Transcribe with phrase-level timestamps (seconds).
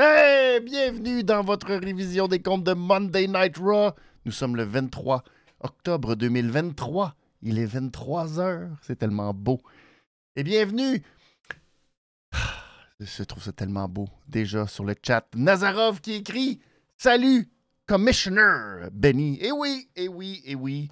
[0.00, 3.90] Hey, bienvenue dans votre révision des comptes de Monday Night Raw.
[4.24, 5.24] Nous sommes le 23
[5.58, 7.16] octobre 2023.
[7.42, 8.70] Il est 23 heures.
[8.82, 9.60] C'est tellement beau.
[10.36, 11.02] Et bienvenue.
[13.00, 14.08] Je trouve ça tellement beau.
[14.28, 16.60] Déjà sur le chat, Nazarov qui écrit
[16.96, 17.50] Salut,
[17.84, 19.40] Commissioner Benny.
[19.40, 20.90] Eh oui, eh oui, eh oui.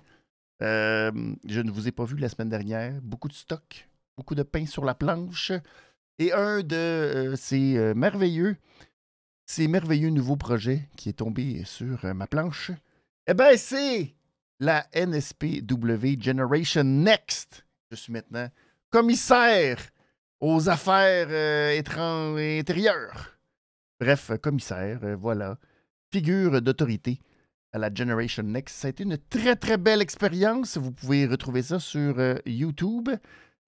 [0.64, 1.12] Euh,
[1.46, 3.00] je ne vous ai pas vu la semaine dernière.
[3.02, 5.52] Beaucoup de stock, beaucoup de pain sur la planche.
[6.18, 8.56] Et un de euh, ces euh, merveilleux
[9.46, 12.73] ces merveilleux nouveaux projets qui est tombé sur euh, ma planche,
[13.28, 14.14] eh bien, c'est
[14.59, 17.64] la NSPW Generation Next.
[17.91, 18.48] Je suis maintenant
[18.91, 19.78] commissaire
[20.41, 23.38] aux affaires euh, intérieures.
[24.00, 25.58] Bref, commissaire, euh, voilà.
[26.12, 27.20] Figure d'autorité
[27.72, 28.74] à la Generation Next.
[28.77, 30.77] Ça a été une très, très belle expérience.
[30.77, 33.11] Vous pouvez retrouver ça sur YouTube.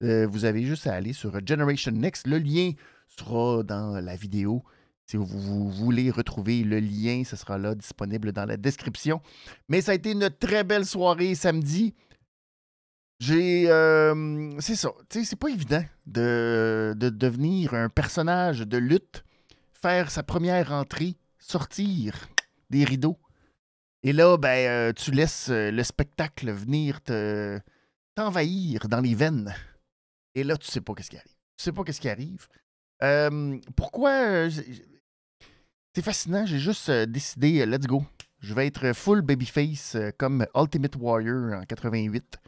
[0.00, 2.26] vous avez juste à aller sur Generation Next.
[2.26, 2.72] Le lien
[3.06, 4.64] sera dans la vidéo
[5.08, 9.22] si vous, voulez retrouver le lien, ce sera là disponible dans la description.
[9.68, 11.94] Mais ça a été une très belle soirée samedi.
[13.18, 13.70] J'ai.
[13.70, 14.90] Euh, c'est ça.
[15.08, 19.24] C'est pas évident de, devenir un personnage de lutte,
[19.72, 22.28] faire sa première entrée, sortir
[22.68, 23.18] des rideaux.
[24.02, 27.58] Et là, ben, euh, tu laisses euh, le spectacle venir te
[28.14, 29.54] t'envahir dans les veines.
[30.34, 31.32] Et là, tu sais pas qu'est-ce qui arrive.
[31.56, 32.46] Tu sais pas qu'est-ce qui arrive.
[33.74, 34.48] pourquoi
[35.98, 36.46] c'est fascinant.
[36.46, 38.04] J'ai juste euh, décidé, euh, let's go.
[38.38, 42.38] Je vais être full babyface euh, comme Ultimate Warrior en 88.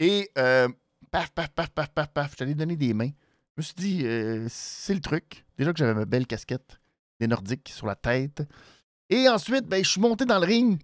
[0.00, 2.34] Et paf, paf, paf, paf, paf, paf.
[2.38, 3.08] J'allais donner des mains.
[3.56, 4.04] Je me suis dit,
[4.50, 5.46] c'est le truc.
[5.56, 6.78] Déjà que j'avais ma belle casquette
[7.18, 8.42] des Nordiques sur la tête.
[9.08, 10.78] Et ensuite, ben, je suis monté dans le ring.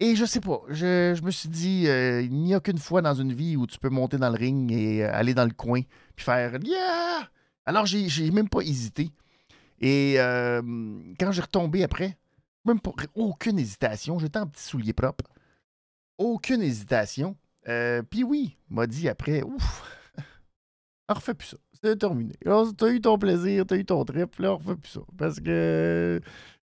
[0.00, 3.14] Et je sais pas, je, je me suis dit, il n'y a qu'une fois dans
[3.14, 5.80] une vie où tu peux monter dans le ring et aller dans le coin
[6.16, 7.28] puis faire Yeah!
[7.64, 9.12] Alors, j'ai même pas hésité.
[9.82, 10.62] Et euh,
[11.18, 12.16] quand j'ai retombé après,
[12.64, 15.24] même pas aucune hésitation, j'étais en petit soulier propre.
[16.18, 17.36] Aucune hésitation.
[17.68, 19.82] Euh, puis oui, m'a dit après, ouf,
[21.08, 21.56] on refait plus ça.
[21.82, 22.34] C'est terminé.
[22.76, 25.00] T'as eu ton plaisir, t'as eu ton trip, là, on refait plus ça.
[25.18, 26.20] Parce que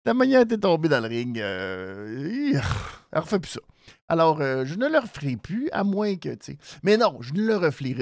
[0.05, 2.55] ta manière t'es tombé dans le ring, euh,
[3.13, 3.61] on refait plus ça.
[4.09, 6.59] Alors, euh, je ne le referai plus, à moins que, tu sais.
[6.83, 7.95] Mais non, je ne le referai.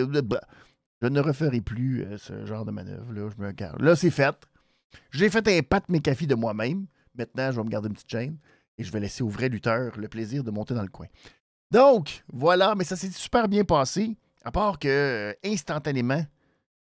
[1.03, 3.13] Je ne referai plus ce genre de manœuvre.
[3.13, 3.81] Là, je me garde.
[3.81, 4.37] Là, c'est fait.
[5.11, 6.87] J'ai fait un pat cafés de moi-même.
[7.15, 8.37] Maintenant, je vais me garder une petite chaîne
[8.79, 11.07] et je vais laisser au vrai lutteur le plaisir de monter dans le coin.
[11.71, 16.25] Donc, voilà, mais ça s'est super bien passé, à part que euh, instantanément,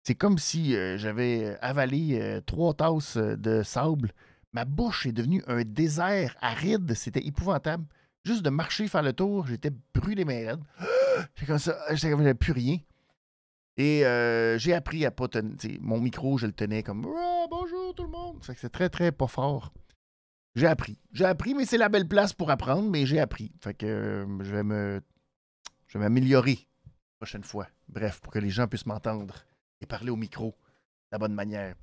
[0.02, 4.12] c'est comme si euh, j'avais avalé euh, trois tasses de sable.
[4.52, 6.92] Ma bouche est devenue un désert aride.
[6.94, 7.84] C'était épouvantable.
[8.24, 10.64] Juste de marcher, faire le tour, j'étais brûlé mes raides.
[11.36, 12.78] J'ai comme ça, j'avais plus rien.
[13.76, 14.02] Et
[14.58, 15.54] j'ai appris à pas tenir.
[15.80, 17.06] Mon micro, je le tenais comme
[17.94, 18.38] tout le monde.
[18.42, 19.72] C'est très, très pas fort.
[20.54, 20.98] J'ai appris.
[21.12, 23.52] J'ai appris, mais c'est la belle place pour apprendre, mais j'ai appris.
[23.62, 25.00] Fait que je vais me.
[25.86, 27.68] Je vais m'améliorer la prochaine fois.
[27.88, 29.34] Bref, pour que les gens puissent m'entendre
[29.80, 30.52] et parler au micro de
[31.12, 31.74] la bonne manière.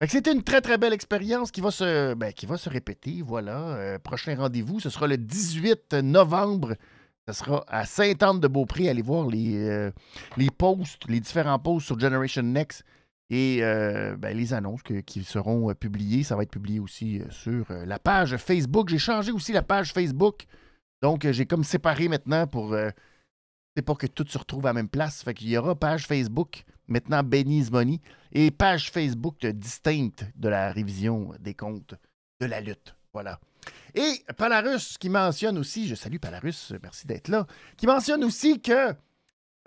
[0.00, 2.68] Fait que c'était une très très belle expérience qui va se, ben, qui va se
[2.68, 3.22] répéter.
[3.22, 3.98] Voilà.
[4.00, 6.76] prochain rendez-vous, ce sera le 18 novembre
[7.28, 8.88] ça sera à Sainte-Anne-de-Beaupré.
[8.88, 9.90] Allez voir les, euh,
[10.38, 12.84] les posts, les différents posts sur Generation Next
[13.30, 16.22] et euh, ben, les annonces qui seront euh, publiées.
[16.22, 18.88] Ça va être publié aussi sur la page Facebook.
[18.88, 20.44] J'ai changé aussi la page Facebook.
[21.02, 22.74] Donc, j'ai comme séparé maintenant pour.
[23.76, 25.22] c'est pas que tout se retrouve à la même place.
[25.22, 28.00] Fait qu'il y aura page Facebook, maintenant Benny's Money,
[28.32, 31.94] et page Facebook distincte de la révision des comptes
[32.40, 32.94] de la lutte.
[33.12, 33.38] Voilà.
[33.94, 37.46] Et Palarus qui mentionne aussi, je salue Palarus, merci d'être là,
[37.76, 38.94] qui mentionne aussi que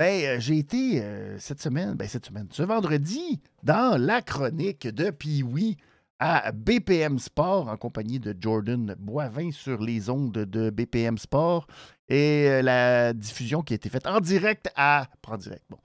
[0.01, 4.87] ben, euh, j'ai été euh, cette semaine, ben, cette semaine, ce vendredi, dans la chronique
[4.87, 5.77] de Pee-Wee
[6.17, 11.67] à BPM Sport en compagnie de Jordan Boivin sur les ondes de BPM Sport
[12.07, 15.07] et euh, la diffusion qui a été faite en direct à.
[15.27, 15.77] En direct, bon.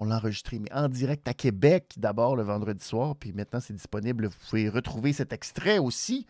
[0.00, 3.74] On l'a enregistré, mais en direct à Québec d'abord le vendredi soir, puis maintenant c'est
[3.74, 4.28] disponible.
[4.28, 6.24] Vous pouvez retrouver cet extrait aussi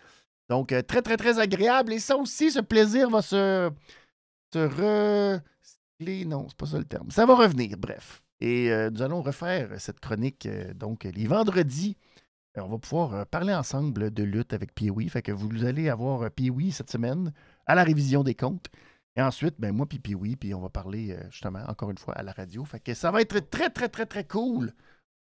[0.49, 1.93] donc, très, très, très agréable.
[1.93, 3.70] Et ça aussi, ce plaisir va se,
[4.52, 5.38] se
[6.00, 7.10] Non, c'est pas ça le terme.
[7.10, 8.22] Ça va revenir, bref.
[8.40, 11.96] Et euh, nous allons refaire cette chronique, euh, donc, les vendredis.
[12.56, 15.08] on va pouvoir parler ensemble de lutte avec Pee-Wee.
[15.08, 17.32] Fait que vous allez avoir Pee-Wee cette semaine
[17.66, 18.68] à la révision des comptes.
[19.16, 22.22] Et ensuite, ben, moi puis Pee-Wee, puis on va parler justement, encore une fois, à
[22.22, 22.64] la radio.
[22.64, 24.72] Fait que ça va être très, très, très, très cool.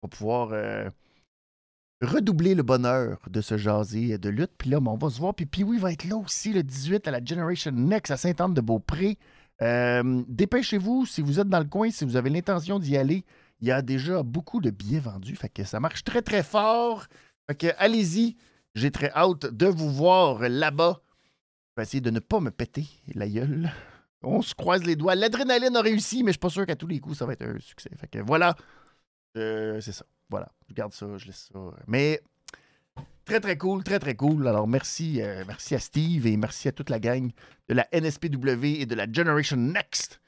[0.02, 0.92] On va pouvoir
[2.02, 4.52] redoubler le bonheur de ce jaser de lutte.
[4.58, 5.34] Puis là, on va se voir.
[5.34, 9.18] Puis Pee-Wee va être là aussi le 18 à la Generation Next à Sainte-Anne-de-Beaupré.
[9.62, 13.24] Euh, dépêchez-vous si vous êtes dans le coin, si vous avez l'intention d'y aller.
[13.62, 15.36] Il y a déjà beaucoup de billets vendus.
[15.36, 17.06] Fait que ça marche très, très fort.
[17.48, 18.36] Fait que allez-y.
[18.76, 21.02] J'ai très hâte de vous voir là-bas.
[21.70, 23.72] Je vais essayer de ne pas me péter la gueule.
[24.22, 25.16] On se croise les doigts.
[25.16, 27.44] L'adrénaline a réussi, mais je suis pas sûr qu'à tous les coups, ça va être
[27.44, 27.90] un succès.
[27.96, 28.56] Fait que voilà.
[29.38, 30.06] Euh, c'est ça.
[30.30, 30.52] Voilà.
[30.68, 31.60] Je garde ça, je laisse ça.
[31.88, 32.22] Mais
[33.26, 34.48] très, très cool, très, très cool.
[34.48, 37.32] Alors, merci, euh, merci à Steve et merci à toute la gang
[37.68, 40.22] de la NSPW et de la Generation Next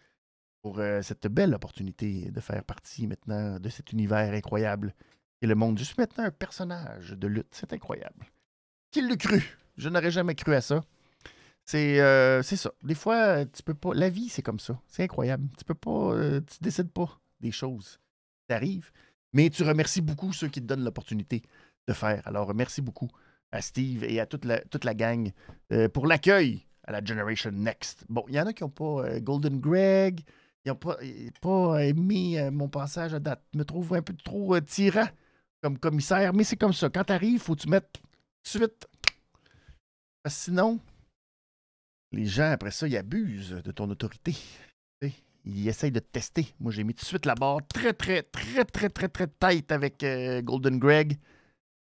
[0.61, 4.93] pour euh, cette belle opportunité de faire partie maintenant de cet univers incroyable
[5.41, 5.77] et le monde.
[5.77, 7.47] Je suis maintenant un personnage de lutte.
[7.51, 8.25] C'est incroyable.
[8.91, 9.57] Qui le cru?
[9.77, 10.83] Je n'aurais jamais cru à ça.
[11.63, 12.71] C'est euh, ça.
[12.81, 13.93] Des fois, tu peux pas.
[13.93, 14.79] La vie, c'est comme ça.
[14.87, 15.47] C'est incroyable.
[15.57, 16.15] Tu peux pas.
[16.39, 17.99] tu décides pas des choses.
[18.49, 18.91] Ça arrive.
[19.33, 21.43] Mais tu remercies beaucoup ceux qui te donnent l'opportunité
[21.93, 22.21] faire.
[22.25, 23.09] Alors, merci beaucoup
[23.51, 25.31] à Steve et à toute la, toute la gang
[25.71, 28.05] euh, pour l'accueil à la Generation Next.
[28.09, 30.21] Bon, il y en a qui n'ont pas euh, Golden Greg.
[30.65, 30.97] Ils n'ont pas,
[31.41, 33.43] pas aimé euh, mon passage à date.
[33.53, 35.07] Me trouve un peu trop tirant
[35.61, 36.33] comme commissaire.
[36.33, 36.89] Mais c'est comme ça.
[36.89, 38.01] Quand tu arrives, faut que tu mettes tout
[38.59, 38.87] de suite.
[40.23, 40.79] Parce que sinon,
[42.11, 44.35] les gens, après ça, ils abusent de ton autorité.
[45.49, 46.53] Ils essayent de te tester.
[46.59, 49.71] Moi, j'ai mis tout de suite la barre très, très, très, très, très, très tight
[49.71, 50.05] avec
[50.43, 51.17] Golden Greg.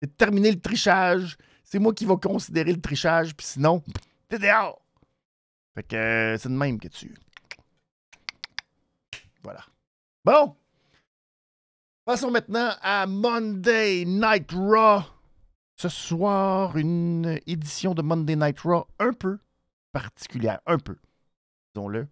[0.03, 1.37] C'est de terminer le trichage.
[1.63, 3.37] C'est moi qui vais considérer le trichage.
[3.37, 3.85] Puis sinon,
[4.29, 4.83] t'es dehors.
[5.77, 7.15] Fait que euh, c'est de même que tu.
[9.45, 9.65] Voilà.
[10.25, 10.57] Bon.
[12.05, 15.03] Passons maintenant à Monday Night Raw.
[15.77, 19.39] Ce soir, une édition de Monday Night Raw un peu
[19.93, 20.61] particulière.
[20.67, 20.97] Un peu.
[21.75, 22.09] Disons-le.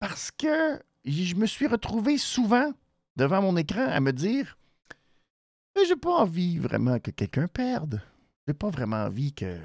[0.00, 2.72] Parce que je me suis retrouvé souvent
[3.16, 4.56] devant mon écran à me dire
[5.74, 8.02] Mais j'ai pas envie vraiment que quelqu'un perde.
[8.46, 9.58] J'ai pas vraiment envie que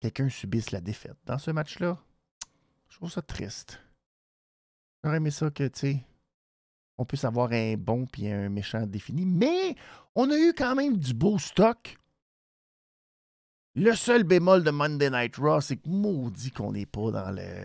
[0.00, 1.98] quelqu'un subisse la défaite dans ce match-là.
[2.88, 3.80] Je trouve ça triste.
[5.02, 6.04] J'aurais aimé ça que, tu sais,
[6.96, 9.76] on puisse avoir un bon puis un méchant défini, mais
[10.14, 11.96] on a eu quand même du beau stock.
[13.74, 17.64] Le seul bémol de Monday Night Raw, c'est que maudit qu'on n'est pas dans le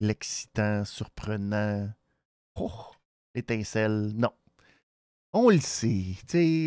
[0.00, 1.88] l'excitant, surprenant.
[2.56, 2.90] Oh,
[3.34, 4.32] l'étincelle, non.
[5.34, 6.16] On le sait,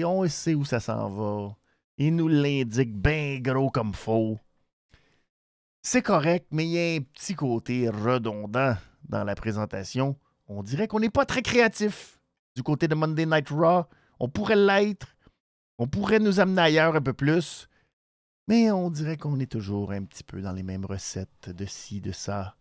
[0.04, 1.56] on sait où ça s'en va.
[1.98, 4.40] Il nous l'indique bien gros comme faux.
[5.84, 8.76] C'est correct, mais il y a un petit côté redondant
[9.08, 10.18] dans la présentation.
[10.48, 12.20] On dirait qu'on n'est pas très créatif
[12.56, 13.86] du côté de Monday Night Raw.
[14.20, 15.16] On pourrait l'être.
[15.78, 17.68] On pourrait nous amener ailleurs un peu plus.
[18.48, 22.02] Mais on dirait qu'on est toujours un petit peu dans les mêmes recettes de ci,
[22.02, 22.56] de ça.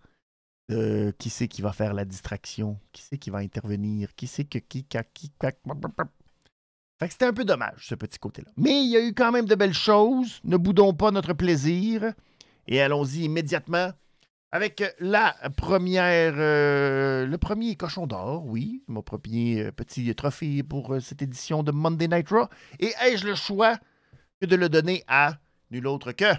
[0.68, 2.78] De qui c'est qui va faire la distraction?
[2.92, 4.14] Qui c'est qui va intervenir?
[4.14, 5.52] Qui c'est que qui, qui, qui, Fait
[7.06, 8.50] que c'était un peu dommage, ce petit côté-là.
[8.56, 10.40] Mais il y a eu quand même de belles choses.
[10.44, 12.14] Ne boudons pas notre plaisir.
[12.66, 13.90] Et allons-y immédiatement
[14.54, 20.94] avec la première, euh, le premier cochon d'or, oui, mon premier euh, petit trophée pour
[20.94, 22.46] euh, cette édition de Monday Night Raw.
[22.78, 23.76] Et ai-je le choix
[24.40, 25.38] que de le donner à
[25.72, 26.32] nul autre que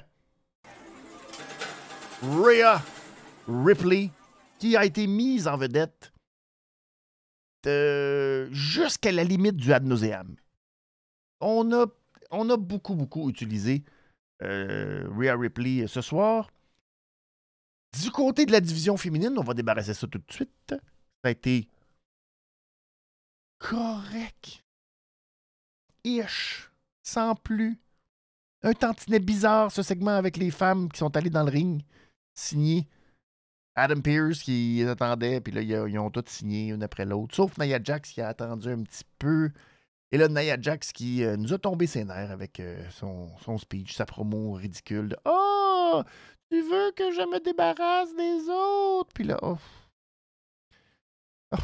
[2.21, 2.81] Rhea
[3.47, 4.11] Ripley,
[4.59, 6.13] qui a été mise en vedette
[7.67, 10.35] euh, jusqu'à la limite du ad nauseam.
[11.39, 13.83] On a, beaucoup, beaucoup utilisé
[14.41, 16.49] euh, Rhea Ripley ce soir.
[18.01, 20.51] Du côté de la division féminine, on va débarrasser ça tout de suite.
[20.69, 20.77] Ça
[21.23, 21.67] a été
[23.57, 24.63] correct.
[26.03, 26.71] Ish.
[27.03, 27.79] Sans plus.
[28.63, 31.83] Un tantinet bizarre, ce segment avec les femmes qui sont allées dans le ring,
[32.33, 32.87] signé
[33.75, 37.79] Adam Pierce qui attendait, puis là, ils, ont toutes signé une après l'autre, sauf Nia
[37.83, 39.51] Jax qui a attendu un petit peu.
[40.11, 43.93] Et là, Nia Jax qui euh, nous a tombé ses nerfs avec euh, son, speech,
[43.93, 46.03] sa promo ridicule de Oh,
[46.49, 49.11] tu veux que je me débarrasse des autres?
[49.13, 49.57] Puis là, oh.
[51.51, 51.57] Oh.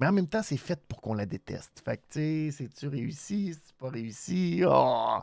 [0.00, 1.80] Mais en même temps, c'est fait pour qu'on la déteste.
[1.82, 3.54] Fait que, tu sais, c'est-tu réussi?
[3.54, 4.62] C'est pas réussi?
[4.66, 5.20] Oh!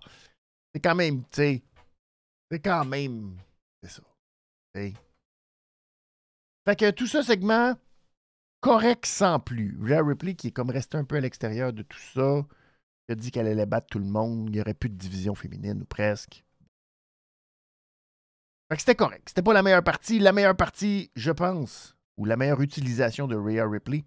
[0.73, 1.61] C'est quand même, tu sais,
[2.49, 3.37] c'est quand même,
[3.83, 4.01] c'est ça.
[6.65, 7.75] Fait que tout ce segment,
[8.59, 9.77] correct sans plus.
[9.81, 12.45] Rhea Ripley, qui est comme resté un peu à l'extérieur de tout ça,
[13.09, 15.81] a dit qu'elle allait battre tout le monde, il n'y aurait plus de division féminine,
[15.81, 16.45] ou presque.
[18.69, 19.27] Fait que c'était correct.
[19.27, 20.19] C'était pas la meilleure partie.
[20.19, 24.05] La meilleure partie, je pense, ou la meilleure utilisation de Rhea Ripley,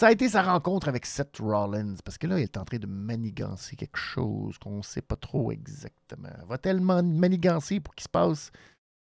[0.00, 1.96] ça a été sa rencontre avec Seth Rollins.
[2.02, 5.16] Parce que là, il est en train de manigancer quelque chose qu'on ne sait pas
[5.16, 6.32] trop exactement.
[6.46, 8.50] Va-t-elle manigancer pour qu'il se passe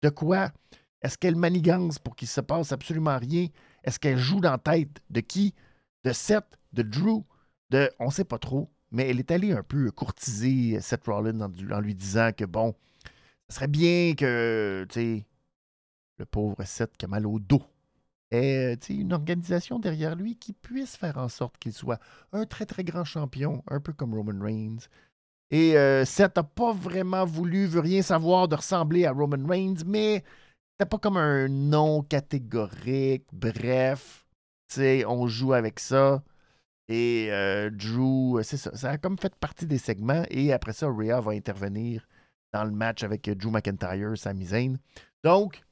[0.03, 0.51] de quoi?
[1.01, 3.47] Est-ce qu'elle manigance pour qu'il se passe absolument rien?
[3.83, 5.53] Est-ce qu'elle joue dans la tête de qui?
[6.03, 6.57] De Seth?
[6.73, 7.23] De Drew?
[7.69, 7.89] De...
[7.99, 8.69] On sait pas trop.
[8.91, 12.75] Mais elle est allée un peu courtiser Seth Rollins en, lui disant que, bon,
[13.47, 15.25] ce serait bien que, tu sais,
[16.17, 17.63] le pauvre Seth qui a mal au dos
[18.31, 21.99] ait une organisation derrière lui qui puisse faire en sorte qu'il soit
[22.31, 24.87] un très, très grand champion, un peu comme Roman Reigns.
[25.51, 29.83] Et euh, Seth n'a pas vraiment voulu, veut rien savoir de ressembler à Roman Reigns,
[29.85, 30.23] mais
[30.79, 33.25] c'était pas comme un nom catégorique.
[33.33, 34.25] Bref,
[34.69, 36.23] tu on joue avec ça.
[36.87, 40.23] Et euh, Drew, c'est ça, ça a comme fait partie des segments.
[40.29, 42.07] Et après ça, Rhea va intervenir
[42.53, 44.77] dans le match avec Drew McIntyre, Sami Zayn.
[45.21, 45.63] Donc,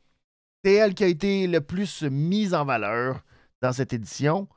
[0.65, 3.23] c'est elle qui a été le plus mise en valeur
[3.61, 4.49] dans cette édition.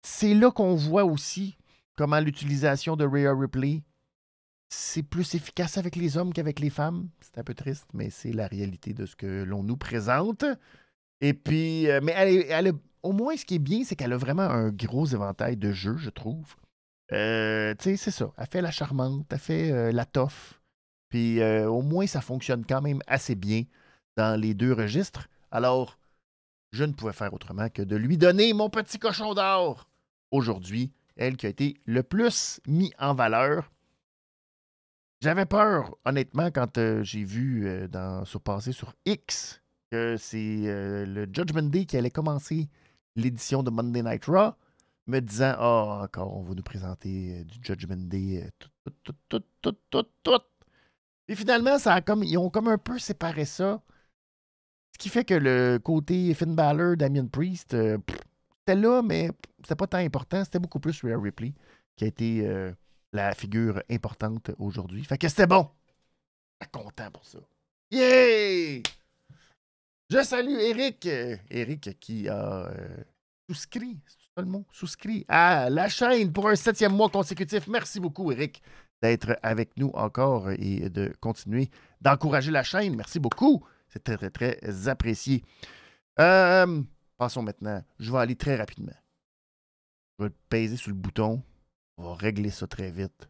[0.00, 1.58] C'est là qu'on voit aussi
[1.96, 3.82] comment l'utilisation de Rhea Ripley,
[4.74, 7.08] c'est plus efficace avec les hommes qu'avec les femmes.
[7.20, 10.44] C'est un peu triste, mais c'est la réalité de ce que l'on nous présente.
[11.20, 14.42] Et puis, euh, mais elle, au moins, ce qui est bien, c'est qu'elle a vraiment
[14.42, 16.54] un gros éventail de jeux, je trouve.
[17.12, 18.32] Euh, tu sais, c'est ça.
[18.36, 20.60] Elle fait la charmante, elle fait euh, la toffe.
[21.08, 23.62] Puis au moins, ça fonctionne quand même assez bien
[24.16, 25.28] dans les deux registres.
[25.52, 25.96] Alors,
[26.72, 29.88] je ne pouvais faire autrement que de lui donner mon petit cochon d'or
[30.32, 33.70] aujourd'hui elle qui a été le plus mis en valeur.
[35.24, 41.06] J'avais peur, honnêtement, quand euh, j'ai vu euh, sur passer sur X que c'est euh,
[41.06, 42.68] le Judgment Day qui allait commencer
[43.16, 44.52] l'édition de Monday Night Raw,
[45.06, 48.68] me disant Ah, encore, on va nous présenter du Judgment Day, tout,
[49.02, 50.42] tout, tout, tout, tout, tout.
[51.26, 53.80] Et finalement, ça a comme, ils ont comme un peu séparé ça.
[54.92, 59.30] Ce qui fait que le côté Finn Balor, Damien Priest, c'était là, mais
[59.62, 60.44] c'était pas tant important.
[60.44, 61.54] C'était beaucoup plus Rhea Ripley
[61.96, 62.74] qui a été
[63.14, 65.04] la figure importante aujourd'hui.
[65.04, 65.70] Fait que c'était bon.
[66.72, 67.38] Content pour ça.
[67.90, 68.82] Yeah!
[70.10, 71.06] Je salue Eric.
[71.50, 73.04] Eric qui a euh,
[73.48, 74.64] souscrit, c'est le mot?
[74.72, 77.66] Souscrit à la chaîne pour un septième mois consécutif.
[77.68, 78.62] Merci beaucoup, Eric,
[79.02, 82.96] d'être avec nous encore et de continuer d'encourager la chaîne.
[82.96, 83.64] Merci beaucoup.
[83.88, 85.42] C'est très, très, très apprécié.
[86.18, 86.82] Euh,
[87.16, 87.82] Passons maintenant.
[88.00, 88.92] Je vais aller très rapidement.
[90.18, 91.42] Je vais peser sur le bouton.
[91.96, 93.28] On va régler ça très vite.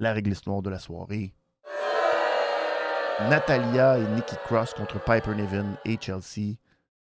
[0.00, 1.34] La réglisse de la soirée.
[3.20, 6.56] Natalia et Nikki Cross contre Piper Niven et Chelsea.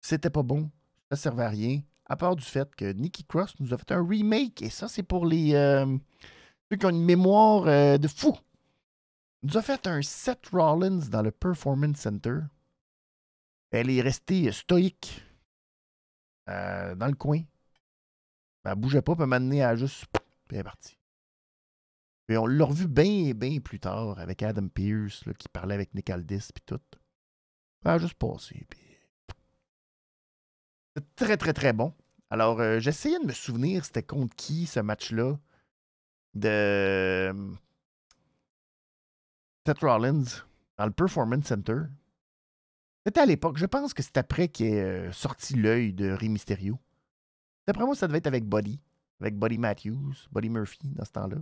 [0.01, 0.69] C'était pas bon.
[1.11, 1.81] Ça servait à rien.
[2.05, 4.61] À part du fait que Nikki Cross nous a fait un remake.
[4.61, 5.85] Et ça, c'est pour les euh,
[6.69, 8.35] ceux qui ont une mémoire euh, de fou.
[9.43, 12.39] nous a fait un Seth Rollins dans le Performance Center.
[13.71, 15.23] Elle est restée stoïque
[16.49, 17.41] euh, dans le coin.
[18.63, 20.05] Elle bougeait pas, puis m'amener à juste.
[22.27, 26.09] Puis on l'a revu bien, bien plus tard avec Adam Pierce qui parlait avec Nick
[26.09, 26.79] Aldis puis tout.
[27.99, 28.65] Juste passé.
[28.69, 28.79] Puis...
[30.95, 31.93] C'est très, très, très bon.
[32.29, 35.37] Alors, euh, j'essayais de me souvenir c'était contre qui ce match-là
[36.33, 37.51] de euh,
[39.65, 40.23] Seth Rollins
[40.77, 41.81] dans le Performance Center.
[43.05, 43.57] C'était à l'époque.
[43.57, 46.79] Je pense que c'est après ait euh, sorti l'œil de Rey Mysterio.
[47.67, 48.79] D'après moi, ça devait être avec Buddy.
[49.21, 51.37] Avec Buddy Matthews, Buddy Murphy dans ce temps-là.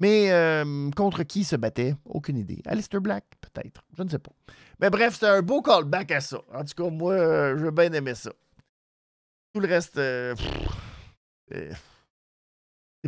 [0.00, 1.94] Mais euh, contre qui se battait?
[2.04, 2.60] Aucune idée.
[2.66, 3.84] Alistair Black, peut-être.
[3.96, 4.32] Je ne sais pas.
[4.80, 6.38] Mais bref, c'est un beau callback à ça.
[6.52, 8.30] En tout cas, moi, euh, je bien aimer ça.
[9.52, 9.94] Tout le reste,
[11.50, 11.74] c'est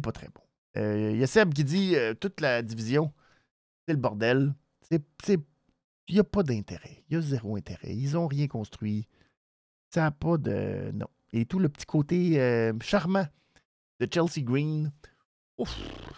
[0.03, 0.41] pas très bon.
[0.77, 3.13] Il y a Seb qui dit toute la division,
[3.87, 4.55] c'est le bordel.
[6.11, 7.05] Il n'y a pas d'intérêt.
[7.09, 7.95] Il y a zéro intérêt.
[7.95, 9.07] Ils n'ont rien construit.
[9.91, 10.91] Ça n'a pas de.
[10.93, 11.07] Non.
[11.33, 13.27] Et tout le petit côté euh, charmant
[14.01, 14.91] de Chelsea Green,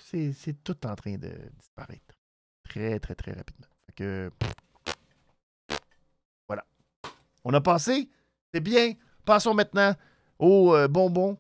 [0.01, 2.15] c'est tout en train de disparaître.
[2.63, 3.67] Très, très, très rapidement.
[3.97, 4.31] que.
[6.49, 6.65] Voilà.
[7.45, 8.09] On a passé.
[8.55, 8.95] C'est bien.
[9.25, 9.95] Passons maintenant
[10.39, 11.37] au euh, bonbon.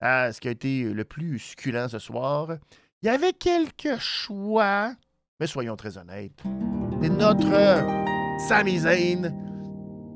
[0.00, 2.58] À ce qui a été le plus succulent ce soir.
[3.02, 4.94] Il y avait quelques choix,
[5.40, 6.42] mais soyons très honnêtes.
[7.00, 9.34] C'est notre euh, Sami Zayn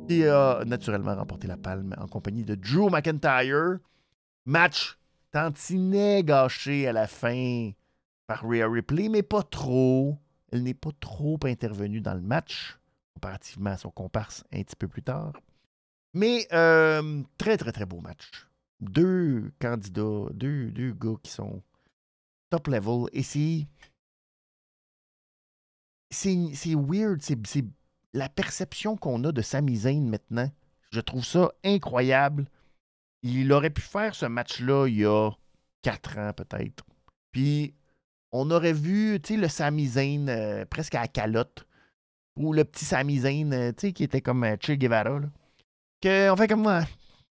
[0.07, 3.79] qui a naturellement remporté la palme en compagnie de Drew McIntyre.
[4.45, 5.00] Match
[5.31, 7.73] tantinet gâché à la fin
[8.27, 10.19] par Rhea Ripley, mais pas trop.
[10.53, 12.79] Elle n'est pas trop intervenue dans le match,
[13.15, 15.33] comparativement à son comparse un petit peu plus tard.
[16.13, 18.49] Mais euh, très, très, très beau match.
[18.81, 21.63] Deux candidats, deux, deux gars qui sont
[22.51, 23.07] top level.
[23.13, 23.67] Et c'est
[26.11, 27.23] c'est weird.
[27.23, 27.65] C'est
[28.13, 30.51] la perception qu'on a de Sami Zayn maintenant.
[30.91, 32.47] Je trouve ça incroyable.
[33.23, 35.31] Il aurait pu faire ce match-là il y a
[35.83, 36.85] quatre ans, peut-être.
[37.33, 37.75] Puis,
[38.33, 41.67] on aurait vu, le Sami Zayn euh, presque à la calotte.
[42.37, 45.21] Ou le petit Sami Zayn, euh, qui était comme euh, Che Guevara.
[46.01, 46.85] Que, on fait comme moi.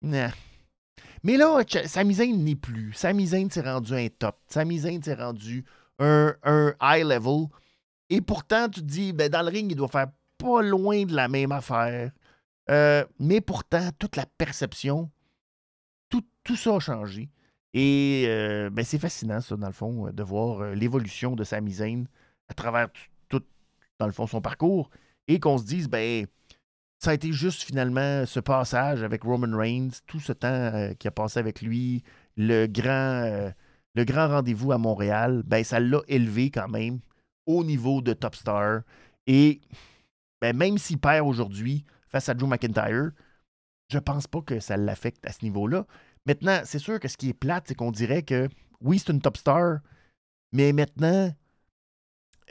[0.01, 2.93] Mais là, Sami n'est plus.
[2.93, 4.37] Sami Zayn s'est rendu un top.
[4.47, 5.65] Sami Zayn s'est rendu
[5.99, 7.47] un, un high level.
[8.09, 10.07] Et pourtant, tu te dis, ben, dans le ring, il doit faire
[10.37, 12.11] pas loin de la même affaire.
[13.19, 15.09] Mais pourtant, toute la perception,
[16.11, 17.29] tout, tout ça a changé.
[17.73, 22.03] Et euh, ben, c'est fascinant, ça, dans le fond, de voir l'évolution de Sami Zayn
[22.49, 22.89] à travers
[23.29, 23.41] tout,
[23.97, 24.91] dans le fond, son parcours.
[25.27, 26.27] Et qu'on se dise, ben,
[26.99, 31.11] ça a été juste finalement ce passage avec Roman Reigns, tout ce temps qui a
[31.11, 32.03] passé avec lui,
[32.37, 33.51] le grand,
[33.95, 36.99] le grand rendez-vous à Montréal, ben, ça l'a élevé quand même
[37.45, 38.81] au niveau de Top Star.
[39.27, 39.61] Et
[40.41, 43.11] ben, même s'il perd aujourd'hui face à Joe McIntyre,
[43.91, 45.85] je pense pas que ça l'affecte à ce niveau-là.
[46.25, 48.47] Maintenant, c'est sûr que ce qui est plate, c'est qu'on dirait que
[48.79, 49.79] oui, c'est une top star,
[50.53, 51.31] mais maintenant,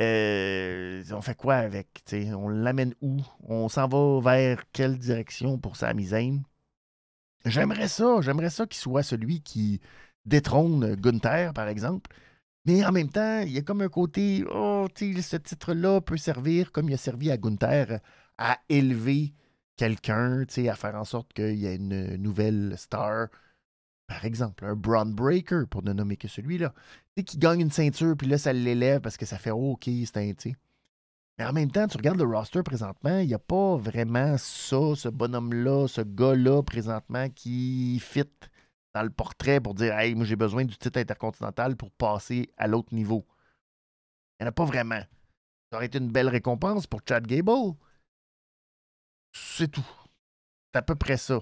[0.00, 2.02] euh, on fait quoi avec?
[2.12, 3.20] On l'amène où?
[3.40, 6.42] On s'en va vers quelle direction pour sa Zayn?
[7.44, 9.80] J'aimerais ça, j'aimerais ça qu'il soit celui qui
[10.26, 12.11] détrône Gunther, par exemple.
[12.66, 16.70] Mais en même temps, il y a comme un côté, oh, ce titre-là peut servir,
[16.73, 18.00] comme il a servi à Gunther,
[18.37, 19.32] à élever
[19.81, 23.29] quelqu'un, à faire en sorte qu'il y ait une nouvelle star.
[24.07, 26.75] Par exemple, un Braun Breaker, pour ne nommer que celui-là.
[27.17, 30.19] Tu qui gagne une ceinture, puis là, ça l'élève parce que ça fait OK, c'est
[30.19, 30.33] un,
[31.39, 34.95] Mais en même temps, tu regardes le roster présentement, il n'y a pas vraiment ça,
[34.97, 38.29] ce bonhomme-là, ce gars-là présentement qui fit
[38.95, 42.67] dans le portrait pour dire Hey, moi j'ai besoin du titre intercontinental pour passer à
[42.67, 43.25] l'autre niveau.
[44.39, 45.01] Il n'y en a pas vraiment.
[45.71, 47.77] Ça aurait été une belle récompense pour Chad Gable.
[49.33, 49.87] C'est tout.
[50.73, 51.41] C'est à peu près ça.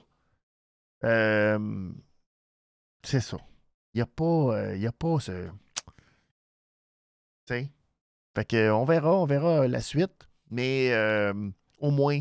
[1.05, 1.91] Euh,
[3.03, 3.39] c'est ça.
[3.95, 4.25] Il n'y a pas.
[4.25, 5.49] Euh, il a pas ce.
[7.49, 10.29] Fait que on verra, on verra la suite.
[10.51, 12.21] Mais euh, au moins,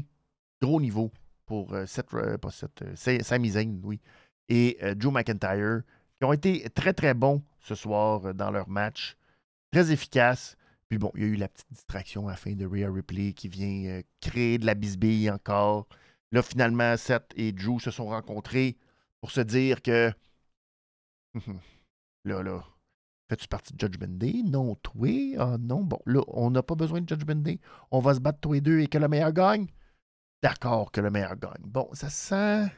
[0.61, 1.11] gros niveau
[1.45, 4.01] pour cette, pas cette, Zayn, oui
[4.49, 5.81] et euh, Joe McIntyre,
[6.19, 9.17] qui ont été très, très bons ce soir euh, dans leur match.
[9.71, 10.56] Très efficaces.
[10.89, 13.33] Puis bon, il y a eu la petite distraction à la fin de Rhea Ripley
[13.33, 15.87] qui vient euh, créer de la bisbille encore.
[16.31, 18.77] Là, finalement, Seth et Drew se sont rencontrés
[19.21, 20.11] pour se dire que.
[22.25, 22.63] là, là.
[23.29, 24.41] Fais-tu partie de Judgment Day?
[24.45, 25.35] Non, toi?
[25.37, 27.59] Ah non, bon, là, on n'a pas besoin de Judgment Day.
[27.91, 29.67] On va se battre tous les deux et que le meilleur gagne?
[30.41, 31.63] D'accord que le meilleur gagne.
[31.65, 32.71] Bon, ça sent.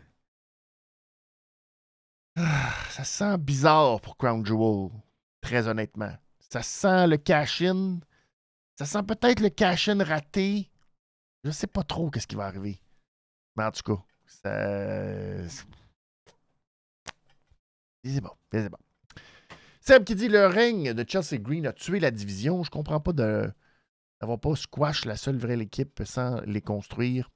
[2.90, 4.90] Ça sent bizarre pour Crown Jewel,
[5.42, 6.16] très honnêtement.
[6.50, 8.00] Ça sent le cash-in.
[8.78, 10.70] Ça sent peut-être le cash-in raté.
[11.44, 12.82] Je sais pas trop qu'est-ce qui va arriver.
[13.56, 15.48] Mais en tout cas, ça...
[18.04, 18.78] C'est bon, c'est bon.
[19.82, 22.64] Seb qui dit le règne de Chelsea Green a tué la division.
[22.64, 23.52] Je comprends pas de
[24.22, 27.30] d'avoir pas squash la seule vraie équipe sans les construire.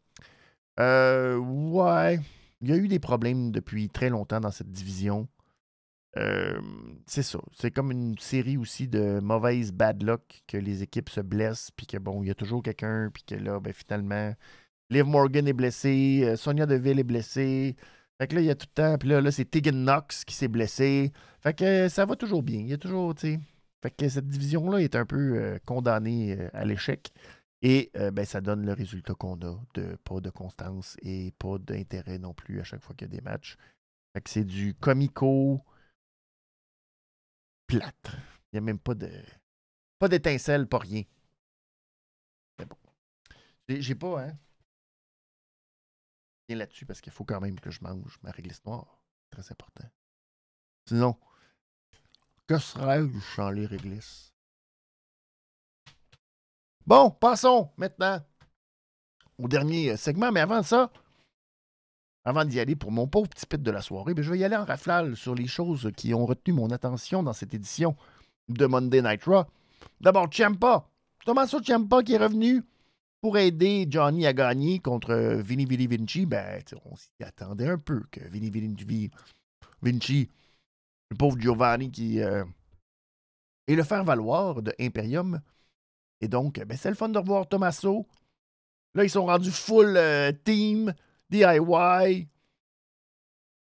[0.79, 2.19] Euh, ouais
[2.63, 5.27] il y a eu des problèmes depuis très longtemps dans cette division.
[6.17, 6.59] Euh,
[7.07, 7.39] c'est ça.
[7.53, 11.87] C'est comme une série aussi de mauvaises bad luck que les équipes se blessent, puis
[11.87, 14.33] que bon, il y a toujours quelqu'un, puis que là, ben, finalement,
[14.89, 17.75] Liv Morgan est blessé, euh, Sonia Deville est blessée.
[18.19, 20.23] Fait que là, il y a tout le temps, puis là, là c'est Tegan Knox
[20.25, 21.11] qui s'est blessé.
[21.41, 22.59] Fait que ça va toujours bien.
[22.59, 23.39] Il y a toujours, tu sais.
[23.81, 27.11] Fait que cette division-là est un peu euh, condamnée à l'échec.
[27.63, 31.57] Et euh, ben, ça donne le résultat qu'on a de pas de constance et pas
[31.57, 33.57] d'intérêt non plus à chaque fois qu'il y a des matchs.
[34.13, 35.61] Fait que c'est du comico
[37.81, 39.09] Il n'y a même pas de.
[39.99, 41.03] Pas d'étincelle, pas rien.
[42.59, 42.77] Mais bon.
[43.67, 44.37] J'ai pas, hein.
[46.47, 49.01] Bien là-dessus parce qu'il faut quand même que je mange ma réglisse noire.
[49.29, 49.89] Très important.
[50.87, 51.17] Sinon,
[52.47, 54.33] que serais-je sans les réglisses?
[56.85, 58.21] Bon, passons maintenant
[59.37, 60.31] au dernier euh, segment.
[60.31, 60.91] Mais avant ça,
[62.25, 64.43] avant d'y aller pour mon pauvre petit pit de la soirée, ben, je vais y
[64.43, 67.95] aller en raflale sur les choses qui ont retenu mon attention dans cette édition
[68.49, 69.43] de Monday Night Raw.
[70.01, 70.87] D'abord, Ciampa.
[71.25, 72.63] Tommaso Ciampa qui est revenu
[73.21, 76.25] pour aider Johnny à gagner contre Vinny Vinny Vinci.
[76.25, 79.09] Ben, on s'y attendait un peu que Vinny Vinny
[79.81, 80.29] Vinci,
[81.09, 82.43] le pauvre Giovanni qui euh,
[83.67, 85.39] est le faire-valoir de Imperium,
[86.23, 88.07] et donc, ben, c'est le fun de revoir Tommaso.
[88.95, 90.93] Là, ils sont rendus full euh, team,
[91.33, 92.27] DIY.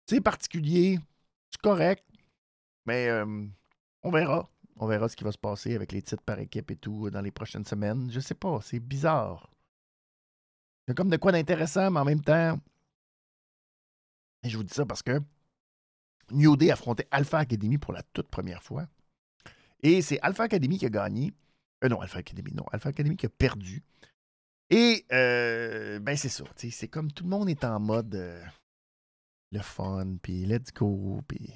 [0.07, 0.99] C'est particulier.
[1.51, 2.05] C'est correct.
[2.85, 3.47] Mais euh,
[4.03, 4.51] on verra.
[4.77, 7.21] On verra ce qui va se passer avec les titres par équipe et tout dans
[7.21, 8.11] les prochaines semaines.
[8.11, 8.61] Je sais pas.
[8.61, 9.49] C'est bizarre.
[10.87, 12.59] C'est comme de quoi d'intéressant, mais en même temps.
[14.43, 15.23] Et je vous dis ça parce que
[16.33, 18.87] New Day affrontait Alpha Academy pour la toute première fois.
[19.81, 21.33] Et c'est Alpha Academy qui a gagné.
[21.85, 22.65] Euh, non, Alpha Academy, non.
[22.73, 23.83] Alpha Academy qui a perdu.
[24.75, 26.43] Et, euh, ben, c'est ça.
[26.57, 28.45] C'est comme tout le monde est en mode euh,
[29.53, 31.55] le fun, puis let's go, puis.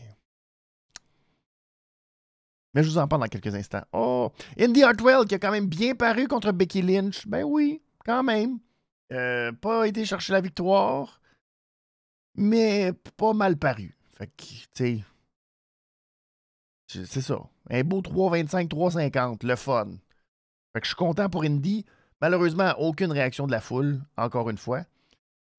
[2.75, 3.83] Mais je vous en parle dans quelques instants.
[3.93, 7.27] Oh, Indy Hartwell qui a quand même bien paru contre Becky Lynch.
[7.27, 8.61] Ben oui, quand même.
[9.09, 11.21] pas été chercher la victoire,
[12.37, 13.99] mais pas mal paru.
[14.13, 15.03] Fait que, tu
[16.87, 17.41] sais, C'est ça.
[17.69, 19.45] Un beau 3,25, 3,50.
[19.45, 19.89] Le fun.
[20.73, 21.85] Fait que je suis content pour Indy.
[22.21, 24.85] Malheureusement, aucune réaction de la foule, encore une fois.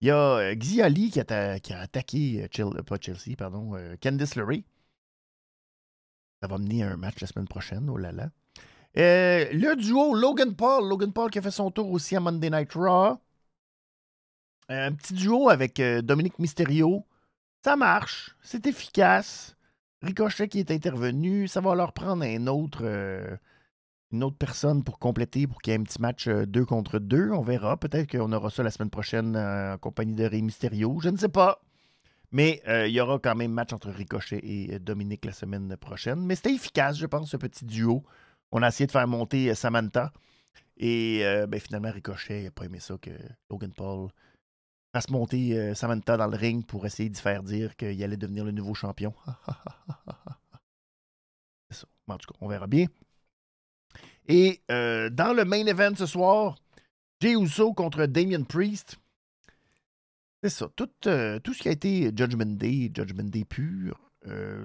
[0.02, 4.36] Il y a euh, Xiali qui a, qui a attaqué, euh, pas Chelsea, pardon, Candice
[4.36, 4.64] LeRae.
[6.42, 8.30] Ça va mener à un match la semaine prochaine, oh là là.
[8.96, 10.88] le duo Logan Paul.
[10.88, 13.18] Logan Paul qui a fait son tour aussi à Monday Night Raw.
[14.70, 17.06] Un petit duo avec Dominique Mysterio.
[17.64, 18.36] Ça marche.
[18.42, 19.58] C'est efficace.
[20.02, 21.48] Ricochet qui est intervenu.
[21.48, 23.36] Ça va leur prendre un autre, euh,
[24.12, 27.00] une autre personne pour compléter, pour qu'il y ait un petit match 2 euh, contre
[27.00, 27.32] 2.
[27.32, 27.78] On verra.
[27.78, 31.00] Peut-être qu'on aura ça la semaine prochaine euh, en compagnie de Rey Mysterio.
[31.02, 31.62] Je ne sais pas.
[32.32, 36.24] Mais il y aura quand même match entre Ricochet et Dominique la semaine prochaine.
[36.28, 38.04] Mais c'était efficace, je pense, ce petit duo.
[38.52, 40.14] On a essayé de faire monter Samantha.
[40.78, 43.10] Et ben, finalement, Ricochet n'a pas aimé ça que
[43.50, 44.10] Logan Paul
[44.94, 48.52] fasse monter Samantha dans le ring pour essayer de faire dire qu'il allait devenir le
[48.52, 49.12] nouveau champion.
[51.72, 51.88] C'est ça.
[52.08, 52.86] En tout cas, on verra bien.
[54.30, 56.56] Et dans le main event ce soir,
[57.20, 58.98] Jay Uso contre Damien Priest.
[60.42, 60.70] C'est ça.
[60.76, 64.00] Tout, tout, ce qui a été Judgment Day, Judgment Day pur,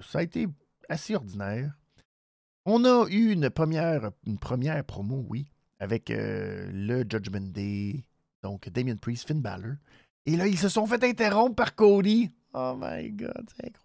[0.02, 0.46] ça a été
[0.88, 1.72] assez ordinaire.
[2.66, 5.46] On a eu une première, une première promo, oui,
[5.80, 8.04] avec le Judgment Day,
[8.42, 9.76] donc Damien Priest, Finn Balor.
[10.26, 12.30] Et là, ils se sont fait interrompre par Cody.
[12.52, 13.83] Oh my God, c'est incroyable.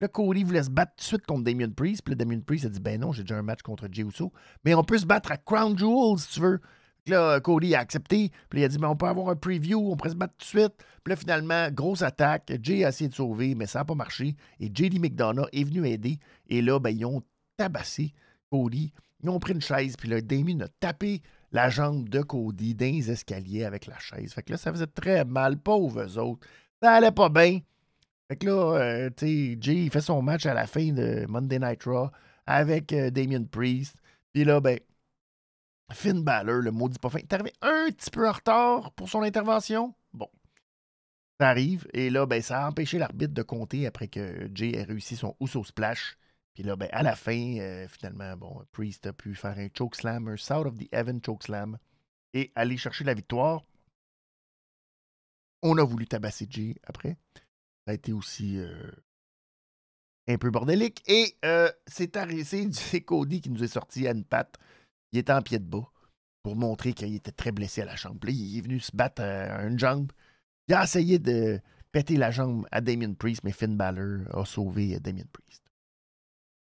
[0.00, 2.02] Là, Cody voulait se battre tout de suite contre Damien Priest.
[2.02, 4.32] Puis là, Damien Priest a dit Ben non, j'ai déjà un match contre Jey Uso.
[4.64, 6.60] Mais on peut se battre à Crown Jewel si tu veux.
[7.04, 8.30] Puis là, Cody a accepté.
[8.48, 10.44] Puis il a dit Ben on peut avoir un preview, on pourrait se battre tout
[10.44, 10.74] de suite.
[11.02, 12.52] Puis là, finalement, grosse attaque.
[12.62, 14.36] Jay a essayé de sauver, mais ça n'a pas marché.
[14.60, 16.18] Et JD McDonough est venu aider.
[16.48, 17.22] Et là, ben, ils ont
[17.56, 18.12] tabassé
[18.50, 18.92] Cody.
[19.24, 19.96] Ils ont pris une chaise.
[19.96, 24.32] Puis là, Damien a tapé la jambe de Cody dans les escaliers avec la chaise.
[24.32, 26.46] Fait que là, ça faisait très mal, pauvres autres.
[26.80, 27.60] Ça allait pas bien.
[28.28, 31.24] Fait que là, euh, tu sais, Jay, il fait son match à la fin de
[31.28, 32.10] Monday Night Raw
[32.46, 33.96] avec euh, Damien Priest.
[34.32, 34.78] Puis là, ben,
[35.92, 39.22] Finn Balor, le maudit pas fin, est arrivé un petit peu en retard pour son
[39.22, 39.94] intervention?
[40.12, 40.28] Bon,
[41.40, 41.86] ça arrive.
[41.94, 45.34] Et là, ben, ça a empêché l'arbitre de compter après que Jay ait réussi son
[45.40, 46.18] Uso Splash.
[46.54, 50.28] Puis là, ben, à la fin, euh, finalement, bon, Priest a pu faire un chokeslam,
[50.28, 51.78] un South of the Heaven chokeslam
[52.34, 53.64] et aller chercher la victoire.
[55.62, 57.16] On a voulu tabasser Jay après.
[57.88, 58.60] A été aussi
[60.28, 61.02] un peu bordélique.
[61.06, 62.14] Et euh, c'est
[62.74, 64.56] c'est Cody qui nous est sorti à une patte.
[65.12, 65.90] Il était en pied de bas
[66.42, 68.22] pour montrer qu'il était très blessé à la jambe.
[68.28, 70.12] Il est venu se battre à une jambe.
[70.68, 75.00] Il a essayé de péter la jambe à Damien Priest, mais Finn Balor a sauvé
[75.00, 75.62] Damien Priest.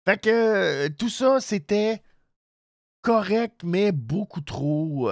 [0.06, 2.04] Fait que tout ça, c'était
[3.02, 5.10] correct, mais beaucoup trop.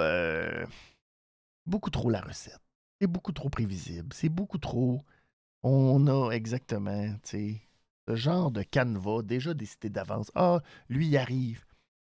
[1.64, 2.60] Beaucoup trop la recette.
[3.00, 4.12] C'est beaucoup trop prévisible.
[4.12, 5.02] C'est beaucoup trop.
[5.62, 7.60] On a exactement, tu
[8.08, 10.30] ce genre de canevas déjà décidé d'avance.
[10.34, 11.64] Ah, lui, il arrive.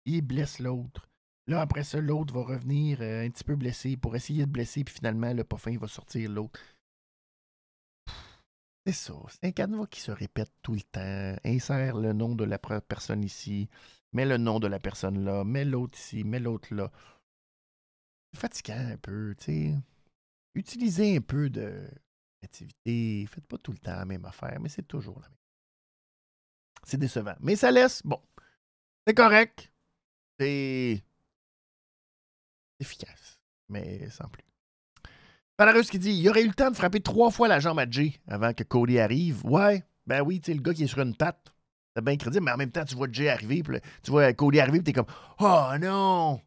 [0.05, 1.09] Il blesse l'autre.
[1.47, 4.83] Là, après ça, l'autre va revenir euh, un petit peu blessé pour essayer de blesser,
[4.83, 6.59] puis finalement, le pas fin va sortir l'autre.
[8.85, 9.13] C'est ça.
[9.29, 11.35] C'est un canevas qui se répète tout le temps.
[11.43, 13.69] Insère le nom de la personne ici,
[14.13, 16.91] mets le nom de la personne là, mets l'autre ici, mets l'autre là.
[18.33, 19.75] C'est fatigant un peu, tu sais.
[20.55, 21.89] Utilisez un peu de
[22.53, 25.37] Faites pas tout le temps la même affaire, mais c'est toujours la même.
[26.83, 27.35] C'est décevant.
[27.39, 28.21] Mais ça laisse, bon,
[29.07, 29.71] c'est correct.
[30.39, 31.03] C'est
[32.79, 34.43] efficace, mais sans plus.
[35.57, 37.89] Palarus qui dit il aurait eu le temps de frapper trois fois la jambe à
[37.89, 39.45] Jay avant que Cody arrive.
[39.45, 41.53] Ouais, ben oui, tu sais, le gars qui est sur une patte.
[41.95, 43.63] C'est bien crédible, mais en même temps, tu vois Jay arriver,
[44.03, 45.05] tu vois Cody arriver, puis t'es comme
[45.39, 46.41] Oh non!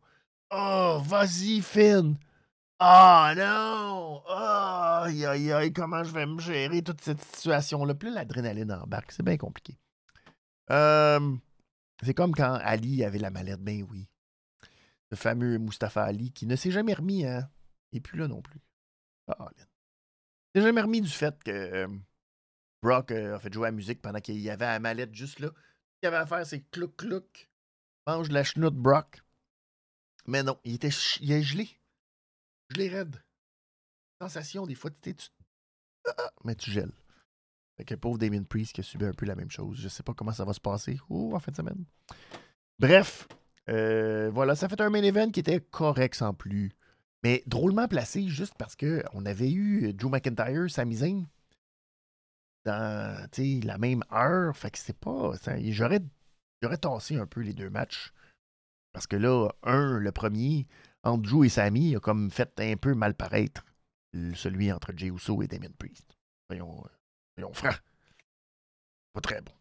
[0.51, 2.17] Oh, vas-y, Finn!
[2.81, 4.23] Oh non!
[4.29, 7.95] Oh, aïe, aïe, aïe, comment je vais me gérer toute cette situation-là?
[7.95, 9.77] Puis l'adrénaline embarque, c'est bien compliqué.
[10.71, 11.37] Euh,
[12.05, 14.09] c'est comme quand Ali avait la mallette, ben oui.
[15.11, 17.51] Le fameux Mustafa Ali qui ne s'est jamais remis, hein?
[17.93, 18.61] Et plus là non plus.
[19.27, 19.51] Ah,
[20.55, 21.89] J'ai jamais remis du fait que euh,
[22.83, 25.49] Brock euh, a fait jouer la musique pendant qu'il y avait la mallette juste là.
[25.49, 27.51] Ce qu'il avait à faire, c'est clouc clouc.
[28.07, 29.23] Mange la chenoute Brock.
[30.27, 31.78] Mais non, il était il est gelé.
[32.71, 33.23] Gelé raide.
[34.21, 35.29] Sensation, des fois, tu, tu
[36.17, 36.93] ah, mais tu gèles.
[37.77, 39.79] Fait que pauvre Damien Priest qui a subi un peu la même chose.
[39.81, 41.85] Je sais pas comment ça va se passer oh, en fin de semaine.
[42.79, 43.29] Bref,
[43.69, 46.73] euh, voilà, ça fait un main event qui était correct sans plus.
[47.25, 51.27] Mais drôlement placé, juste parce qu'on avait eu Joe McIntyre, Sami Zayn,
[52.65, 54.57] dans la même heure.
[54.57, 55.33] Fait que c'est pas.
[55.59, 56.01] J'aurais,
[56.63, 58.13] j'aurais tassé un peu les deux matchs.
[58.93, 60.67] Parce que là, un, le premier,
[61.03, 63.65] entre Joe et Sami, a comme fait un peu mal paraître
[64.35, 66.17] celui entre Jey Uso et Damien Priest.
[66.51, 66.85] Soyons,
[67.37, 67.81] soyons francs.
[69.13, 69.53] Pas très bon.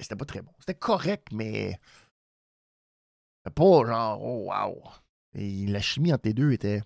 [0.00, 0.52] C'était pas très bon.
[0.58, 1.78] C'était correct, mais.
[3.54, 4.82] Pas genre, oh wow.
[5.34, 6.82] Et la chimie entre les deux était.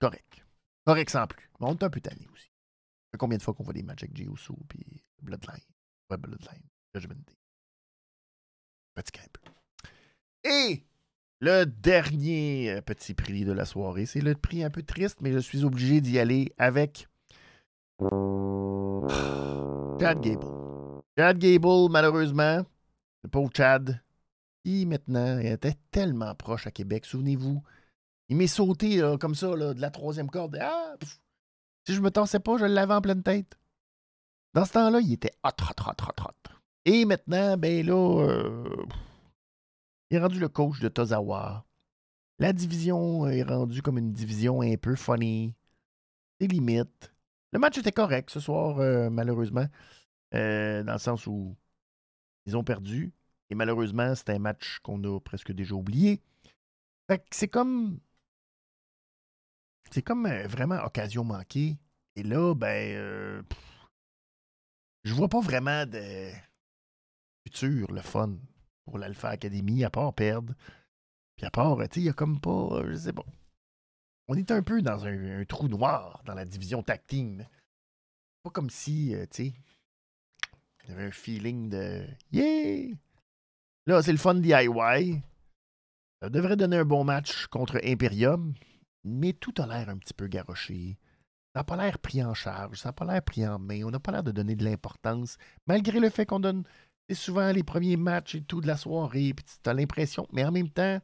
[0.00, 0.44] Correct.
[0.86, 1.50] Correct sans plus.
[1.60, 2.50] Mais on est un peu tanné aussi.
[3.18, 4.54] Combien de fois qu'on voit des matchs avec G.O.S.O.
[4.54, 5.64] Uso puis Bloodline?
[6.08, 6.62] Ouais, Bloodline.
[6.94, 7.36] Judgment Day.
[8.94, 10.48] Fatigué un.
[10.48, 10.86] Et
[11.40, 15.32] le dernier euh, petit prix de la soirée, c'est le prix un peu triste, mais
[15.32, 17.08] je suis obligé d'y aller avec
[20.00, 20.46] Chad Gable.
[21.18, 22.62] Chad Gable, malheureusement,
[23.22, 24.00] le pauvre Chad,
[24.64, 27.62] qui maintenant était tellement proche à Québec, souvenez-vous.
[28.28, 30.56] Il m'est sauté comme ça, de la troisième corde.
[30.60, 30.94] Ah,
[31.86, 33.58] si je me tensais pas, je l'avais en pleine tête.
[34.54, 36.54] Dans ce temps-là, il était hot, hot, hot, hot, hot.
[36.84, 38.64] Et maintenant, ben là, euh,
[40.10, 41.64] il est rendu le coach de Tozawa.
[42.38, 45.54] La division est rendue comme une division un peu funny.
[46.40, 47.12] Des limites.
[47.52, 49.66] Le match était correct ce soir, euh, malheureusement,
[50.34, 51.56] euh, dans le sens où
[52.46, 53.12] ils ont perdu.
[53.50, 56.20] Et malheureusement, c'est un match qu'on a presque déjà oublié.
[57.30, 58.00] c'est comme.
[59.90, 61.78] C'est comme euh, vraiment occasion manquée.
[62.16, 63.44] Et là, ben.
[65.04, 66.30] je vois pas vraiment de
[67.44, 68.36] futur, le fun
[68.84, 70.54] pour l'Alpha Academy, à part perdre.
[71.36, 72.82] Puis à part, tu sais, il y a comme pas.
[72.86, 73.24] Je sais pas
[74.30, 77.44] on est un peu dans un, trou noir dans la division tag team.
[78.44, 79.54] Pas comme si, euh, tu sais,
[80.84, 82.94] il y avait un feeling de Yeah!
[83.86, 85.20] Là, c'est le fun DIY.
[86.22, 88.54] Ça devrait donner un bon match contre Imperium,
[89.02, 90.96] mais tout a l'air un petit peu garoché.
[91.52, 93.90] Ça n'a pas l'air pris en charge, ça n'a pas l'air pris en main, on
[93.90, 96.62] n'a pas l'air de donner de l'importance, malgré le fait qu'on donne
[97.14, 100.52] souvent les premiers matchs et tout de la soirée, puis tu as l'impression, mais en
[100.52, 101.00] même temps,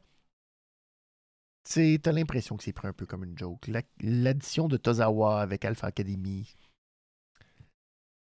[1.69, 3.69] tu as l'impression que c'est pris un peu comme une joke.
[3.99, 6.55] L'addition de Tozawa avec Alpha Academy,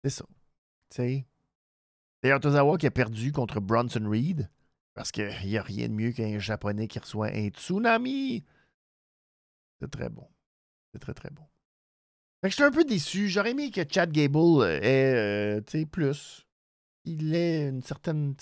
[0.03, 0.25] c'est ça.
[2.21, 4.49] D'ailleurs, Tozawa qui a perdu contre Bronson Reed,
[4.93, 8.43] parce qu'il n'y a rien de mieux qu'un Japonais qui reçoit un tsunami.
[9.79, 10.27] C'est très bon.
[10.91, 11.43] C'est très, très bon.
[12.41, 13.29] Fait que j'étais un peu déçu.
[13.29, 16.45] J'aurais aimé que Chad Gable euh, ait, euh, plus.
[17.05, 18.35] Il ait une certaine,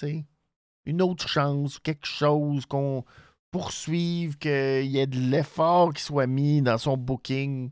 [0.85, 3.05] une autre chance, quelque chose qu'on
[3.51, 7.71] poursuivre, qu'il y ait de l'effort qui soit mis dans son booking.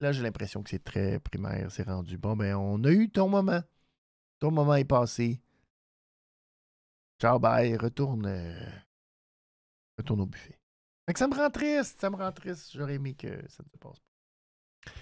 [0.00, 2.18] Là, j'ai l'impression que c'est très primaire, c'est rendu.
[2.18, 3.62] Bon, ben, on a eu ton moment.
[4.40, 5.40] Ton moment est passé.
[7.20, 7.76] Ciao, bye.
[7.76, 8.70] Retourne, euh,
[9.98, 10.58] retourne au buffet.
[11.06, 12.72] Fait que ça me rend triste, ça me rend triste.
[12.74, 14.92] J'aurais aimé que ça ne se passe pas.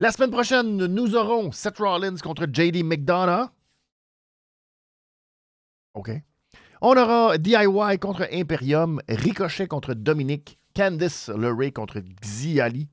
[0.00, 3.50] La semaine prochaine, nous aurons Seth Rollins contre JD McDonough.
[5.94, 6.10] OK.
[6.80, 12.88] On aura DIY contre Imperium, Ricochet contre Dominique, Candice LeRae contre Xiali.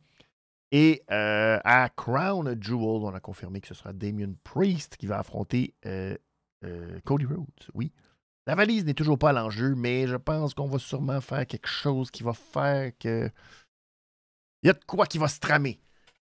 [0.71, 5.19] Et euh, à Crown Jewel, on a confirmé que ce sera Damien Priest qui va
[5.19, 6.15] affronter euh,
[6.63, 7.45] euh, Cody Rhodes.
[7.73, 7.91] Oui.
[8.47, 11.67] La valise n'est toujours pas à l'enjeu, mais je pense qu'on va sûrement faire quelque
[11.67, 13.29] chose qui va faire que.
[14.63, 15.79] Il y a de quoi qui va se tramer.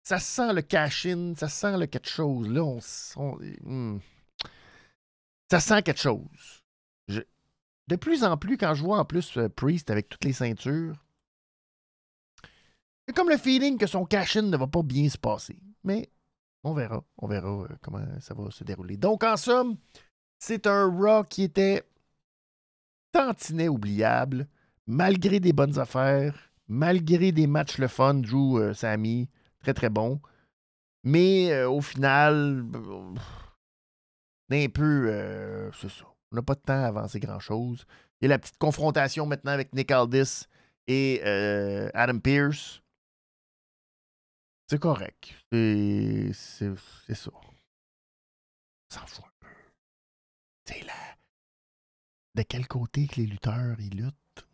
[0.03, 2.49] Ça sent le cash-in, ça sent le quelque chose.
[2.49, 2.63] Là,
[3.17, 3.39] on.
[3.63, 3.99] Hmm.
[5.51, 6.58] Ça sent quelque chose.
[7.89, 10.95] De plus en plus, quand je vois en plus euh, Priest avec toutes les ceintures,
[13.07, 15.59] c'est comme le feeling que son cash-in ne va pas bien se passer.
[15.85, 16.11] Mais
[16.65, 17.03] on verra.
[17.17, 18.99] On verra euh, comment ça va se dérouler.
[18.99, 19.79] Donc, en somme,
[20.39, 21.89] c'est un Raw qui était
[23.11, 24.47] tantinet oubliable,
[24.87, 30.21] malgré des bonnes affaires, malgré des matchs le fun, Drew euh, Sammy, très très bon.
[31.05, 32.67] Mais au final,
[34.51, 36.05] un peu, c'est ça.
[36.31, 37.87] On n'a pas de temps à avancer grand-chose.
[38.21, 40.47] Il y a la petite confrontation maintenant avec Nick Aldis
[40.87, 42.83] et euh, Adam Pierce.
[44.69, 45.35] C'est correct.
[45.51, 47.31] C'est ça.
[48.91, 49.47] On s'en fout un peu.
[50.67, 51.17] C'est là.
[52.35, 54.47] De quel côté que les lutteurs ils luttent?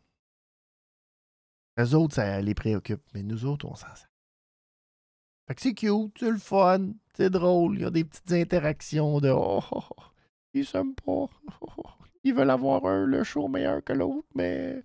[1.77, 4.09] Les autres, ça les préoccupe, mais nous autres, on s'en sert.
[5.49, 9.21] Fait que c'est cute, c'est le fun, c'est drôle, il y a des petites interactions
[9.21, 10.03] de oh, oh, oh.
[10.55, 11.29] Ils s'aiment pas.
[12.25, 14.83] Ils veulent avoir un, le show meilleur que l'autre, mais.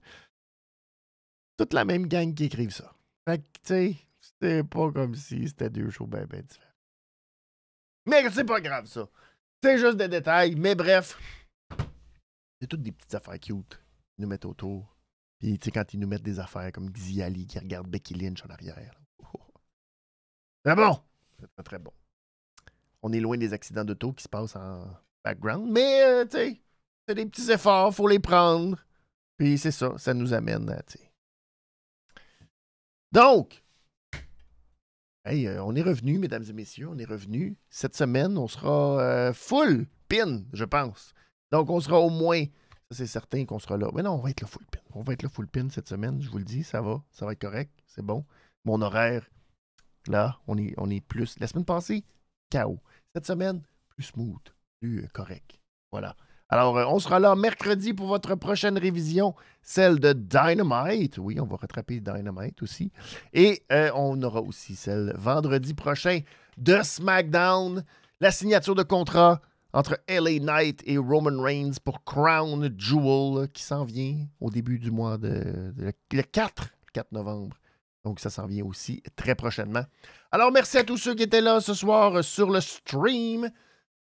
[1.58, 2.94] Toute la même gang qui écrivent ça.
[3.28, 6.66] Fait que, tu sais, c'était pas comme si c'était deux shows bien, bien différents.
[8.06, 9.08] Mais c'est pas grave, ça.
[9.64, 11.18] C'est juste des détails, mais bref.
[12.60, 13.80] C'est toutes des petites affaires cute.
[14.18, 14.98] Ils nous mettent autour.
[15.38, 18.44] Puis, tu sais, quand ils nous mettent des affaires comme Xiali qui regarde Becky Lynch
[18.44, 19.00] en arrière.
[20.66, 21.00] C'est bon!
[21.40, 21.94] C'est très, très bon.
[23.02, 24.86] On est loin des accidents d'auto qui se passent en
[25.24, 25.72] background.
[25.72, 26.62] Mais, euh, tu sais,
[27.08, 28.78] c'est des petits efforts, faut les prendre.
[29.38, 31.12] Puis c'est ça, ça nous amène à, tu sais.
[33.12, 33.64] Donc,
[35.26, 37.58] Hey, euh, on est revenu, mesdames et messieurs, on est revenu.
[37.70, 41.14] Cette semaine, on sera euh, full pin, je pense.
[41.52, 42.46] Donc, on sera au moins,
[42.90, 43.90] ça c'est certain qu'on sera là.
[43.94, 44.80] Mais non, on va être le full pin.
[44.94, 47.26] On va être le full pin cette semaine, je vous le dis, ça va, ça
[47.26, 48.26] va être correct, c'est bon.
[48.64, 49.30] Mon horaire,
[50.08, 51.38] là, on est, on est plus.
[51.40, 52.06] La semaine passée,
[52.50, 52.80] chaos.
[53.14, 54.42] Cette semaine, plus smooth,
[54.84, 55.60] euh, correct.
[55.92, 56.16] Voilà.
[56.50, 61.18] Alors, euh, on sera là mercredi pour votre prochaine révision, celle de Dynamite.
[61.20, 62.92] Oui, on va rattraper Dynamite aussi.
[63.34, 66.22] Et euh, on aura aussi celle vendredi prochain
[66.58, 67.84] de SmackDown,
[68.20, 69.42] la signature de contrat
[69.74, 74.90] entre LA Knight et Roman Reigns pour Crown Jewel qui s'en vient au début du
[74.90, 77.56] mois de, le 4, 4 novembre.
[78.04, 79.84] Donc ça s'en vient aussi très prochainement.
[80.32, 83.52] Alors merci à tous ceux qui étaient là ce soir sur le stream,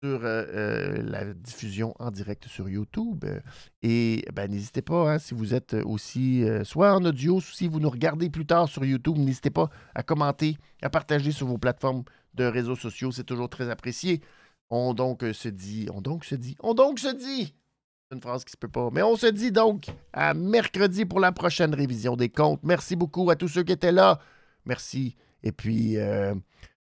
[0.04, 3.24] sur euh, euh, la diffusion en direct sur YouTube.
[3.24, 3.40] Euh,
[3.82, 7.88] Et ben, n'hésitez pas, hein, si vous êtes aussi soit en audio, si vous nous
[7.88, 12.44] regardez plus tard sur YouTube, n'hésitez pas à commenter, à partager sur vos plateformes de
[12.44, 13.12] réseaux sociaux.
[13.12, 14.20] C'est toujours très apprécié.
[14.68, 17.54] On donc se dit, on donc se dit, on donc se dit.
[18.10, 18.90] C'est une phrase qui se peut pas.
[18.92, 22.60] Mais on se dit donc à mercredi pour la prochaine révision des comptes.
[22.62, 24.18] Merci beaucoup à tous ceux qui étaient là.
[24.66, 25.16] Merci.
[25.42, 25.96] Et puis,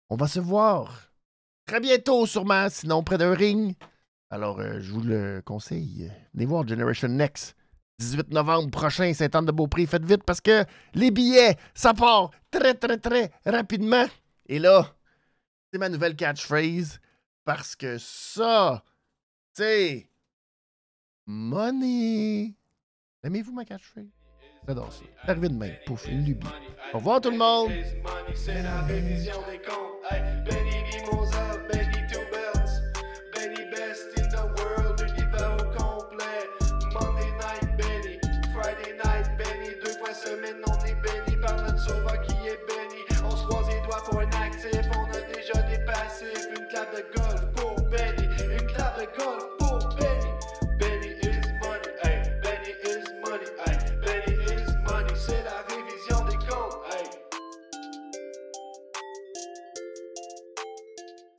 [0.10, 1.09] on va se voir
[1.70, 3.76] très bientôt, sûrement, sinon près d'un ring.
[4.32, 6.12] Alors, euh, je vous le conseille.
[6.34, 7.56] Venez voir Generation Next.
[8.00, 9.86] 18 novembre prochain, Saint-Anne-de-Beaupré.
[9.86, 14.06] Faites vite parce que les billets, ça part très, très, très rapidement.
[14.48, 14.96] Et là,
[15.72, 17.00] c'est ma nouvelle catchphrase
[17.46, 18.84] parce que ça,
[19.54, 20.10] c'est
[21.28, 22.56] money.
[23.24, 24.08] Aimez-vous ma catchphrase?
[24.68, 25.04] J'adore ça.
[25.24, 25.76] Arrivé de même.
[25.86, 26.48] Pouf, une lubie.
[26.94, 27.72] Au revoir tout le monde.
[49.20, 49.59] gun.